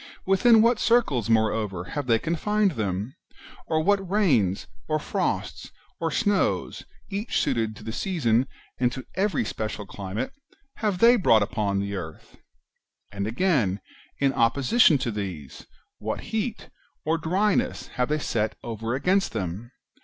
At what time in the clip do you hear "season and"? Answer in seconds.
7.91-8.91